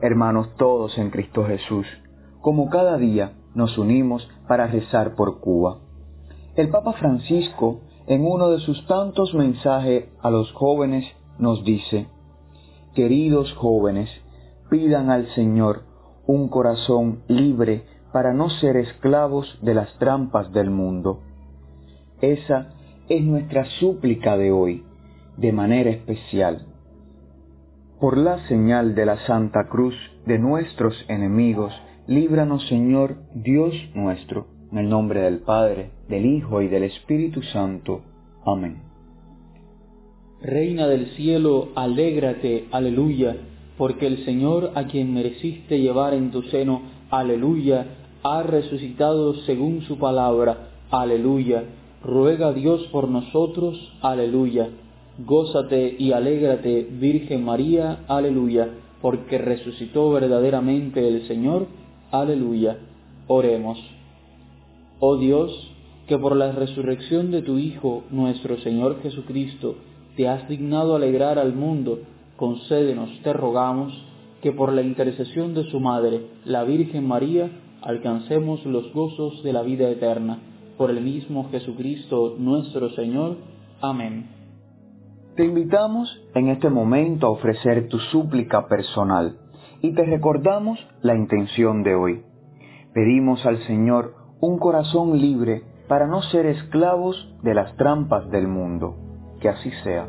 [0.00, 1.86] hermanos todos en Cristo Jesús.
[2.40, 5.78] Como cada día nos unimos para rezar por Cuba.
[6.56, 11.04] El Papa Francisco, en uno de sus tantos mensajes a los jóvenes,
[11.38, 12.08] nos dice,
[12.94, 14.08] Queridos jóvenes,
[14.70, 15.82] pidan al Señor
[16.26, 21.20] un corazón libre para no ser esclavos de las trampas del mundo.
[22.20, 22.74] Esa
[23.08, 24.84] es nuestra súplica de hoy,
[25.36, 26.66] de manera especial
[28.00, 29.94] por la señal de la Santa Cruz
[30.24, 31.72] de nuestros enemigos,
[32.06, 38.02] líbranos Señor Dios nuestro, en el nombre del Padre, del Hijo y del Espíritu Santo.
[38.46, 38.82] Amén.
[40.40, 43.36] Reina del cielo, alégrate, aleluya,
[43.76, 47.86] porque el Señor a quien mereciste llevar en tu seno, aleluya,
[48.22, 51.64] ha resucitado según su palabra, aleluya.
[52.04, 54.68] Ruega Dios por nosotros, aleluya.
[55.26, 58.68] Gózate y alégrate, Virgen María, aleluya,
[59.02, 61.66] porque resucitó verdaderamente el Señor,
[62.12, 62.78] aleluya.
[63.26, 63.78] Oremos.
[65.00, 65.50] Oh Dios,
[66.06, 69.74] que por la resurrección de tu Hijo, nuestro Señor Jesucristo,
[70.16, 71.98] te has dignado alegrar al mundo,
[72.36, 73.92] concédenos, te rogamos,
[74.40, 77.50] que por la intercesión de su Madre, la Virgen María,
[77.82, 80.38] alcancemos los gozos de la vida eterna.
[80.76, 83.36] Por el mismo Jesucristo nuestro Señor.
[83.80, 84.37] Amén.
[85.38, 89.38] Te invitamos en este momento a ofrecer tu súplica personal
[89.80, 92.24] y te recordamos la intención de hoy.
[92.92, 98.96] Pedimos al Señor un corazón libre para no ser esclavos de las trampas del mundo.
[99.40, 100.08] Que así sea.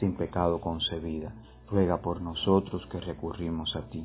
[0.00, 1.32] sin pecado concebida
[1.70, 4.04] ruega por nosotros que recurrimos a ti.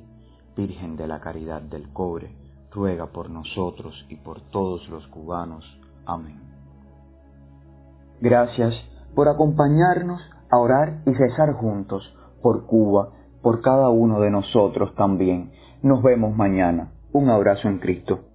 [0.55, 2.35] Virgen de la Caridad del Cobre,
[2.71, 5.65] ruega por nosotros y por todos los cubanos.
[6.05, 6.39] Amén.
[8.21, 8.75] Gracias
[9.15, 12.03] por acompañarnos a orar y rezar juntos
[12.41, 13.09] por Cuba,
[13.41, 15.51] por cada uno de nosotros también.
[15.81, 16.91] Nos vemos mañana.
[17.11, 18.34] Un abrazo en Cristo.